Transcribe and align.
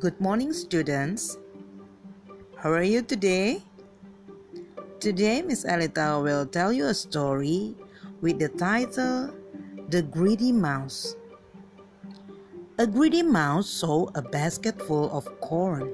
Good 0.00 0.18
morning, 0.18 0.54
students. 0.54 1.36
How 2.56 2.72
are 2.72 2.82
you 2.82 3.02
today? 3.02 3.60
Today, 4.98 5.42
Miss 5.42 5.66
Alita 5.68 6.22
will 6.24 6.46
tell 6.46 6.72
you 6.72 6.86
a 6.86 6.94
story 6.94 7.76
with 8.22 8.38
the 8.38 8.48
title 8.48 9.28
The 9.92 10.00
Greedy 10.00 10.52
Mouse. 10.52 11.16
A 12.78 12.86
greedy 12.86 13.20
mouse 13.20 13.68
saw 13.68 14.08
a 14.14 14.22
basket 14.22 14.80
full 14.80 15.12
of 15.12 15.28
corn. 15.44 15.92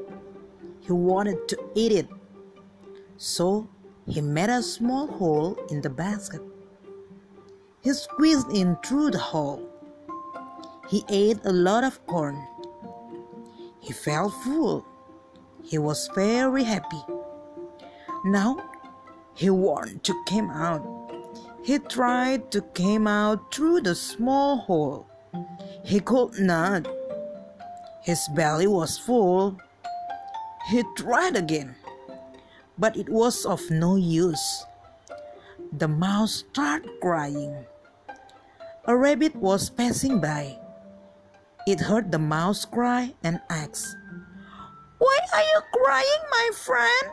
He 0.79 0.93
wanted 0.93 1.49
to 1.49 1.59
eat 1.75 1.91
it. 1.91 2.07
So 3.17 3.67
he 4.07 4.21
made 4.21 4.51
a 4.51 4.63
small 4.63 5.09
hole 5.09 5.59
in 5.69 5.83
the 5.83 5.91
basket. 5.91 6.43
He 7.83 7.91
squeezed 7.91 8.55
in 8.55 8.79
through 8.87 9.19
the 9.19 9.25
hole. 9.35 9.67
He 10.89 11.03
ate 11.09 11.43
a 11.43 11.51
lot 11.51 11.83
of 11.83 11.99
corn. 12.07 12.39
He 13.87 13.93
felt 13.93 14.35
full. 14.43 14.85
He 15.63 15.79
was 15.79 16.11
very 16.13 16.65
happy. 16.65 17.01
Now 18.25 18.59
he 19.35 19.49
wanted 19.49 20.03
to 20.03 20.25
come 20.27 20.51
out. 20.51 20.83
He 21.63 21.79
tried 21.79 22.51
to 22.51 22.63
come 22.75 23.07
out 23.07 23.55
through 23.55 23.83
the 23.83 23.95
small 23.95 24.57
hole. 24.59 25.07
He 25.85 26.01
could 26.01 26.35
not. 26.41 26.89
His 28.03 28.27
belly 28.35 28.67
was 28.67 28.99
full. 28.99 29.57
He 30.69 30.83
tried 30.97 31.37
again, 31.37 31.77
but 32.77 32.97
it 32.97 33.09
was 33.09 33.47
of 33.47 33.71
no 33.71 33.95
use. 33.95 34.67
The 35.73 35.87
mouse 35.87 36.43
started 36.51 36.91
crying. 37.01 37.55
A 38.87 38.97
rabbit 38.97 39.37
was 39.37 39.71
passing 39.71 40.21
by. 40.21 40.59
It 41.67 41.81
heard 41.81 42.13
the 42.13 42.19
mouse 42.23 42.65
cry 42.65 43.13
and 43.25 43.41
asked, 43.51 43.97
Why 44.99 45.19
are 45.35 45.43
you 45.43 45.61
crying, 45.75 46.23
my 46.31 46.51
friend? 46.55 47.07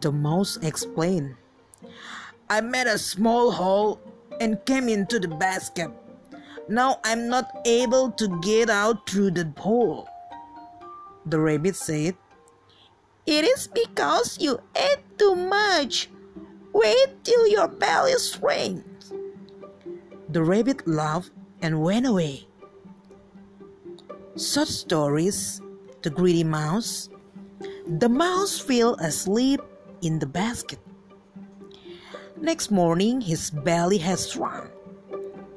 The 0.00 0.10
mouse 0.10 0.58
explained, 0.58 1.36
I 2.50 2.60
made 2.60 2.88
a 2.88 2.98
small 2.98 3.52
hole 3.52 4.00
and 4.40 4.58
came 4.66 4.88
into 4.88 5.20
the 5.20 5.28
basket. 5.28 5.92
Now 6.68 6.98
I'm 7.04 7.28
not 7.28 7.62
able 7.64 8.10
to 8.18 8.40
get 8.42 8.70
out 8.70 9.08
through 9.08 9.30
the 9.30 9.46
hole. 9.56 10.08
The 11.24 11.38
rabbit 11.38 11.76
said, 11.76 12.16
It 13.24 13.44
is 13.44 13.68
because 13.68 14.36
you 14.40 14.58
ate 14.74 15.06
too 15.16 15.36
much. 15.36 16.10
Wait 16.72 17.22
till 17.22 17.46
your 17.46 17.68
belly 17.68 18.18
shrinks. 18.18 19.12
The 20.28 20.42
rabbit 20.42 20.88
laughed 20.88 21.30
and 21.62 21.82
went 21.82 22.04
away. 22.04 22.48
Such 24.38 24.68
stories, 24.68 25.60
the 26.02 26.10
greedy 26.10 26.44
mouse. 26.44 27.10
The 27.98 28.08
mouse 28.08 28.56
fell 28.56 28.94
asleep 29.02 29.60
in 30.00 30.20
the 30.20 30.30
basket. 30.30 30.78
Next 32.40 32.70
morning, 32.70 33.20
his 33.20 33.50
belly 33.50 33.98
has 33.98 34.30
shrunk, 34.30 34.70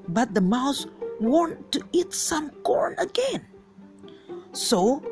but 0.07 0.33
the 0.33 0.41
mouse 0.41 0.87
wanted 1.19 1.71
to 1.73 1.85
eat 1.93 2.11
some 2.11 2.49
corn 2.65 2.95
again. 2.97 3.45
So 4.51 5.05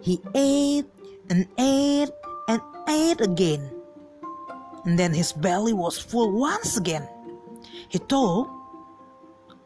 he 0.00 0.22
ate 0.36 0.86
and 1.28 1.48
ate 1.58 2.14
and 2.46 2.62
ate 2.88 3.20
again. 3.20 3.74
And 4.84 4.96
then 4.96 5.12
his 5.12 5.32
belly 5.32 5.72
was 5.72 5.98
full 5.98 6.30
once 6.30 6.76
again. 6.76 7.08
He 7.88 7.98
thought, 7.98 8.46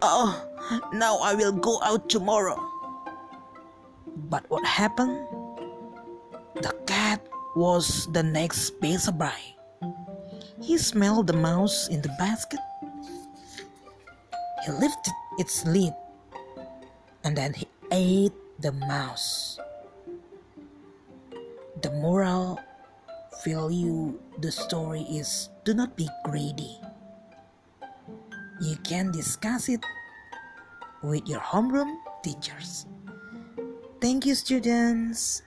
Oh, 0.00 0.32
now 0.94 1.18
I 1.18 1.34
will 1.34 1.52
go 1.52 1.78
out 1.82 2.08
tomorrow. 2.08 2.69
But 4.30 4.46
what 4.46 4.64
happened? 4.64 5.26
The 6.62 6.70
cat 6.86 7.18
was 7.58 8.06
the 8.14 8.22
next 8.22 8.78
passerby. 8.78 9.58
He 10.62 10.78
smelled 10.78 11.26
the 11.26 11.34
mouse 11.34 11.88
in 11.90 12.00
the 12.00 12.14
basket. 12.14 12.62
He 14.64 14.70
lifted 14.70 15.14
its 15.42 15.66
lid 15.66 15.90
and 17.24 17.34
then 17.34 17.54
he 17.54 17.66
ate 17.90 18.38
the 18.60 18.70
mouse. 18.86 19.58
The 21.82 21.90
moral 21.90 22.60
value 23.42 24.14
the 24.38 24.52
story 24.52 25.02
is 25.10 25.50
do 25.64 25.74
not 25.74 25.96
be 25.96 26.06
greedy. 26.22 26.78
You 28.62 28.76
can 28.84 29.10
discuss 29.10 29.68
it 29.68 29.82
with 31.02 31.26
your 31.26 31.40
homeroom 31.40 31.98
teachers. 32.22 32.86
Thank 34.00 34.24
you, 34.24 34.34
students. 34.34 35.42